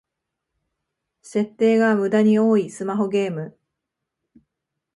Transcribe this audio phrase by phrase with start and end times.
[1.21, 3.55] 設定がムダに多いスマホゲーム